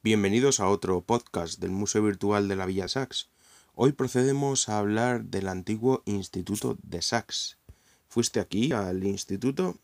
Bienvenidos 0.00 0.60
a 0.60 0.68
otro 0.68 1.00
podcast 1.00 1.58
del 1.58 1.72
Museo 1.72 2.04
Virtual 2.04 2.46
de 2.46 2.54
la 2.54 2.66
Villa 2.66 2.86
Sax. 2.86 3.30
Hoy 3.74 3.90
procedemos 3.90 4.68
a 4.68 4.78
hablar 4.78 5.24
del 5.24 5.48
antiguo 5.48 6.04
Instituto 6.06 6.78
de 6.84 7.02
Sax. 7.02 7.58
¿Fuiste 8.06 8.38
aquí 8.38 8.70
al 8.70 9.02
instituto? 9.02 9.76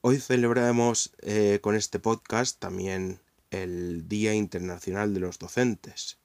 Hoy 0.00 0.18
celebramos 0.18 1.12
eh, 1.22 1.60
con 1.62 1.76
este 1.76 2.00
podcast 2.00 2.58
también 2.58 3.20
el 3.50 4.08
Día 4.08 4.34
Internacional 4.34 5.14
de 5.14 5.20
los 5.20 5.38
Docentes. 5.38 6.18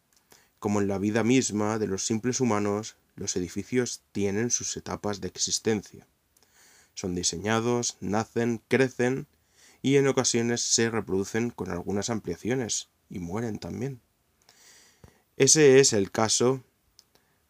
Como 0.59 0.81
en 0.81 0.87
la 0.87 0.97
vida 0.97 1.23
misma 1.23 1.79
de 1.79 1.87
los 1.87 2.05
simples 2.05 2.39
humanos, 2.39 2.95
los 3.15 3.35
edificios 3.35 4.01
tienen 4.11 4.49
sus 4.49 4.75
etapas 4.77 5.21
de 5.21 5.27
existencia. 5.27 6.07
Son 6.93 7.15
diseñados, 7.15 7.97
nacen, 8.01 8.61
crecen 8.67 9.27
y 9.81 9.97
en 9.97 10.07
ocasiones 10.07 10.61
se 10.61 10.89
reproducen 10.89 11.49
con 11.49 11.71
algunas 11.71 12.09
ampliaciones 12.09 12.89
y 13.09 13.19
mueren 13.19 13.59
también. 13.59 14.01
Ese 15.37 15.79
es 15.79 15.93
el 15.93 16.11
caso 16.11 16.61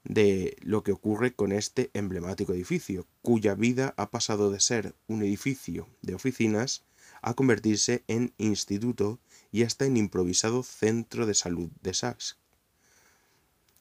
de 0.04 0.56
lo 0.62 0.84
que 0.84 0.92
ocurre 0.92 1.34
con 1.34 1.52
este 1.52 1.90
emblemático 1.94 2.54
edificio, 2.54 3.08
cuya 3.22 3.56
vida 3.56 3.94
ha 3.98 4.10
pasado 4.12 4.52
de 4.52 4.60
ser 4.60 4.96
un 5.08 5.24
edificio 5.24 5.88
de 6.02 6.16
oficinas 6.16 6.84
a 7.22 7.34
convertirse 7.34 8.04
en 8.08 8.34
instituto 8.38 9.20
y 9.52 9.64
hasta 9.64 9.86
en 9.86 9.98
improvisado 9.98 10.64
centro 10.64 11.26
de 11.26 11.34
salud 11.34 11.70
de 11.82 11.94
Sachs, 11.94 12.38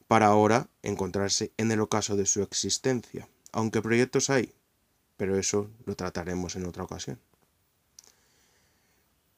para 0.07 0.27
ahora 0.27 0.69
encontrarse 0.81 1.51
en 1.57 1.71
el 1.71 1.81
ocaso 1.81 2.15
de 2.17 2.25
su 2.25 2.41
existencia, 2.41 3.29
aunque 3.51 3.81
proyectos 3.81 4.29
hay, 4.29 4.53
pero 5.17 5.37
eso 5.37 5.69
lo 5.85 5.95
trataremos 5.95 6.55
en 6.55 6.65
otra 6.65 6.83
ocasión. 6.83 7.19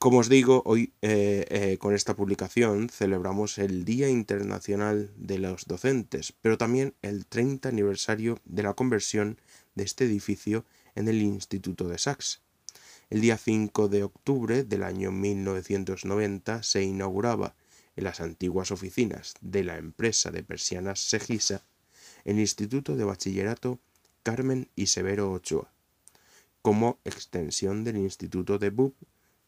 Como 0.02 0.18
os 0.18 0.30
digo, 0.30 0.64
hoy 0.66 0.94
eh, 1.04 1.46
eh, 1.50 1.78
con 1.78 1.94
esta 1.94 2.16
publicación 2.16 2.90
celebramos 2.90 3.60
el 3.60 3.86
Día 3.86 4.10
Internacional 4.10 5.12
de 5.16 5.38
los 5.38 5.68
Docentes, 5.68 6.34
pero 6.42 6.58
también 6.58 6.96
el 7.04 7.28
30 7.28 7.70
aniversario 7.70 8.40
de 8.46 8.64
la 8.64 8.74
conversión 8.74 9.38
de 9.76 9.84
este 9.84 10.06
edificio 10.06 10.66
en 10.96 11.08
el 11.08 11.22
Instituto 11.22 11.88
de 11.88 12.00
Sax. 12.00 12.42
El 13.12 13.20
día 13.20 13.38
5 13.38 13.90
de 13.90 14.04
octubre 14.04 14.64
del 14.64 14.84
año 14.84 15.12
1990 15.12 16.64
se 16.64 16.84
inauguraba 16.84 17.56
en 17.98 18.06
las 18.06 18.22
antiguas 18.22 18.72
oficinas 18.72 19.34
de 19.42 19.66
la 19.66 19.78
empresa 19.78 20.32
de 20.32 20.44
persianas 20.44 21.02
Segisa 21.02 21.66
el 22.24 22.40
Instituto 22.40 22.96
de 22.96 23.04
Bachillerato 23.04 23.82
Carmen 24.24 24.70
y 24.78 24.86
Severo 24.86 25.30
Ochoa, 25.30 25.74
como 26.62 27.00
extensión 27.04 27.84
del 27.84 27.98
Instituto 27.98 28.58
de 28.60 28.70
BUP 28.70 28.96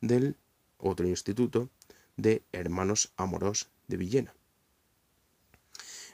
del 0.01 0.35
otro 0.77 1.07
instituto 1.07 1.69
de 2.17 2.43
Hermanos 2.51 3.13
Amoros 3.15 3.69
de 3.87 3.95
Villena. 3.95 4.35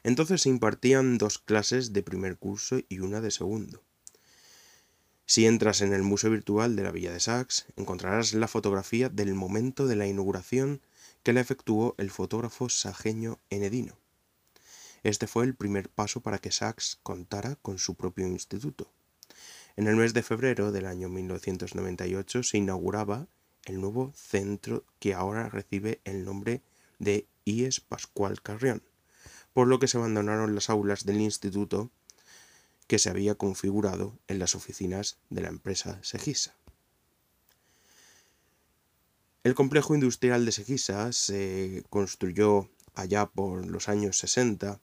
Entonces 0.03 0.43
se 0.43 0.49
impartían 0.49 1.17
dos 1.17 1.39
clases 1.39 1.93
de 1.93 2.03
primer 2.03 2.37
curso 2.37 2.79
y 2.89 2.99
una 2.99 3.21
de 3.21 3.31
segundo. 3.31 3.81
Si 5.29 5.45
entras 5.45 5.81
en 5.81 5.93
el 5.93 6.01
Museo 6.01 6.31
Virtual 6.31 6.75
de 6.75 6.81
la 6.81 6.89
Villa 6.89 7.13
de 7.13 7.19
Sax, 7.19 7.67
encontrarás 7.75 8.33
la 8.33 8.47
fotografía 8.47 9.09
del 9.09 9.35
momento 9.35 9.85
de 9.85 9.95
la 9.95 10.07
inauguración 10.07 10.81
que 11.21 11.33
la 11.33 11.39
efectuó 11.39 11.93
el 11.99 12.09
fotógrafo 12.09 12.67
sajeño 12.67 13.37
Enedino. 13.51 13.95
Este 15.03 15.27
fue 15.27 15.45
el 15.45 15.53
primer 15.53 15.87
paso 15.87 16.21
para 16.21 16.39
que 16.39 16.51
Sachs 16.51 16.97
contara 17.03 17.57
con 17.57 17.77
su 17.77 17.93
propio 17.93 18.25
instituto. 18.25 18.91
En 19.75 19.85
el 19.85 19.97
mes 19.97 20.15
de 20.15 20.23
febrero 20.23 20.71
del 20.71 20.87
año 20.87 21.09
1998 21.09 22.41
se 22.41 22.57
inauguraba 22.57 23.27
el 23.65 23.79
nuevo 23.79 24.11
centro 24.15 24.83
que 24.97 25.13
ahora 25.13 25.47
recibe 25.47 26.01
el 26.05 26.25
nombre 26.25 26.63
de 26.97 27.27
IES 27.45 27.81
Pascual 27.81 28.41
Carrión, 28.41 28.81
por 29.53 29.67
lo 29.67 29.77
que 29.77 29.87
se 29.87 29.99
abandonaron 29.99 30.55
las 30.55 30.71
aulas 30.71 31.05
del 31.05 31.21
instituto 31.21 31.91
que 32.89 32.97
se 32.97 33.11
había 33.11 33.35
configurado 33.35 34.17
en 34.27 34.39
las 34.39 34.55
oficinas 34.55 35.19
de 35.29 35.41
la 35.41 35.49
empresa 35.49 35.99
Segisa. 36.01 36.55
El 39.43 39.53
complejo 39.53 39.93
industrial 39.93 40.43
de 40.43 40.51
Segisa 40.51 41.13
se 41.13 41.83
construyó 41.91 42.67
allá 42.95 43.27
por 43.27 43.67
los 43.67 43.89
años 43.89 44.17
60. 44.17 44.81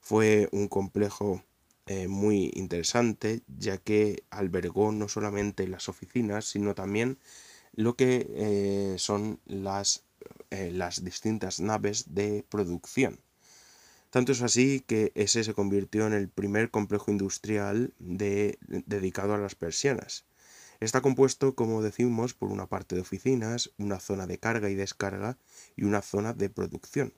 Fue 0.00 0.48
un 0.50 0.66
complejo 0.66 1.44
eh, 1.86 2.08
muy 2.08 2.50
interesante 2.54 3.42
ya 3.46 3.78
que 3.78 4.24
albergó 4.30 4.90
no 4.90 5.08
solamente 5.08 5.68
las 5.68 5.88
oficinas, 5.88 6.44
sino 6.44 6.74
también 6.74 7.18
lo 7.72 7.94
que 7.94 8.26
eh, 8.34 8.96
son 8.98 9.38
las, 9.46 10.02
eh, 10.50 10.72
las 10.72 11.04
distintas 11.04 11.60
naves 11.60 12.16
de 12.16 12.44
producción. 12.48 13.20
Tanto 14.10 14.32
es 14.32 14.42
así 14.42 14.80
que 14.80 15.12
ese 15.14 15.44
se 15.44 15.54
convirtió 15.54 16.06
en 16.06 16.12
el 16.12 16.28
primer 16.28 16.70
complejo 16.70 17.10
industrial 17.10 17.92
de, 17.98 18.58
dedicado 18.86 19.34
a 19.34 19.38
las 19.38 19.54
persianas. 19.54 20.24
Está 20.80 21.00
compuesto, 21.00 21.54
como 21.54 21.82
decimos, 21.82 22.34
por 22.34 22.50
una 22.50 22.66
parte 22.66 22.94
de 22.94 23.00
oficinas, 23.00 23.70
una 23.78 24.00
zona 24.00 24.26
de 24.26 24.38
carga 24.38 24.70
y 24.70 24.74
descarga 24.74 25.36
y 25.76 25.84
una 25.84 26.02
zona 26.02 26.32
de 26.32 26.48
producción. 26.50 27.12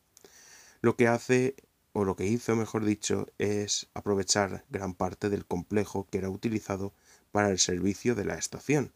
Lo 0.80 0.96
que 0.96 1.08
hace, 1.08 1.54
o 1.92 2.04
lo 2.04 2.16
que 2.16 2.26
hizo, 2.26 2.56
mejor 2.56 2.84
dicho, 2.84 3.26
es 3.38 3.88
aprovechar 3.94 4.64
gran 4.70 4.94
parte 4.94 5.28
del 5.28 5.46
complejo 5.46 6.08
que 6.10 6.18
era 6.18 6.30
utilizado 6.30 6.94
para 7.32 7.50
el 7.50 7.58
servicio 7.58 8.14
de 8.14 8.24
la 8.24 8.34
estación 8.34 8.92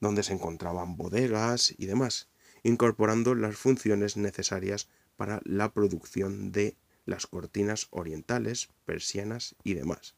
donde 0.00 0.22
se 0.22 0.32
encontraban 0.32 0.96
bodegas 0.96 1.74
y 1.76 1.86
demás, 1.86 2.28
incorporando 2.62 3.34
las 3.34 3.56
funciones 3.56 4.16
necesarias 4.16 4.88
para 5.16 5.40
la 5.44 5.72
producción 5.72 6.52
de 6.52 6.76
las 7.06 7.26
cortinas 7.26 7.88
orientales, 7.90 8.68
persianas 8.84 9.54
y 9.64 9.74
demás. 9.74 10.14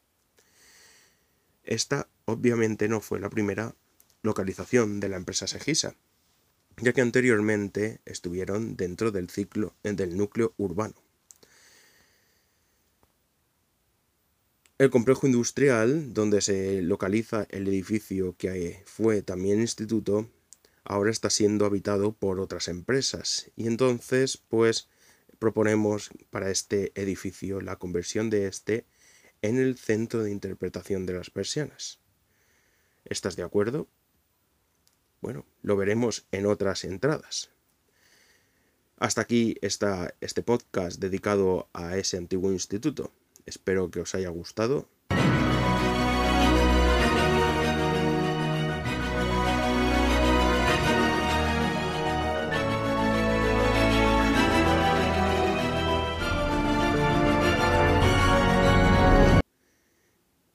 Esta 1.65 2.09
obviamente 2.25 2.88
no 2.88 3.00
fue 3.00 3.20
la 3.20 3.31
primera 3.31 3.75
localización 4.22 5.00
de 5.00 5.09
la 5.09 5.16
empresa 5.16 5.47
Segisa, 5.47 5.94
ya 6.78 6.92
que 6.92 7.00
anteriormente 7.00 8.00
estuvieron 8.04 8.76
dentro 8.76 9.10
del 9.10 9.31
ciclo 9.31 9.75
del 9.82 10.16
núcleo 10.16 10.54
urbano. 10.56 10.94
El 14.78 14.91
complejo 14.91 15.28
industrial, 15.28 16.12
donde 16.12 16.41
se 16.41 16.82
localiza 16.82 17.47
el 17.50 17.69
edificio 17.69 18.34
que 18.37 18.82
fue 18.84 19.22
también 19.22 19.60
instituto, 19.60 20.28
ahora 20.82 21.12
está 21.12 21.31
siendo 21.31 21.66
habitado 21.66 22.12
por 22.12 22.41
otras 22.41 22.66
empresas. 22.66 23.50
Y 23.54 23.69
entonces, 23.69 24.38
pues, 24.48 24.88
proponemos 25.42 26.10
para 26.30 26.53
este 26.53 26.92
edificio 26.94 27.60
la 27.60 27.75
conversión 27.75 28.30
de 28.30 28.47
este 28.47 28.86
en 29.42 29.58
el 29.58 29.76
centro 29.76 30.22
de 30.22 30.30
interpretación 30.30 31.04
de 31.04 31.14
las 31.14 31.30
persianas. 31.30 31.98
¿Estás 33.04 33.34
de 33.34 33.42
acuerdo? 33.42 33.88
Bueno, 35.20 35.44
lo 35.62 35.76
veremos 35.76 36.28
en 36.30 36.47
otras 36.47 36.84
entradas. 36.84 37.50
Hasta 38.98 39.22
aquí 39.22 39.56
está 39.62 40.14
este 40.20 40.44
podcast 40.44 41.00
dedicado 41.00 41.69
a 41.72 41.97
ese 41.97 42.19
antiguo 42.19 42.53
instituto. 42.53 43.10
Espero 43.44 43.91
que 43.91 43.98
os 43.98 44.14
haya 44.14 44.28
gustado. 44.28 44.88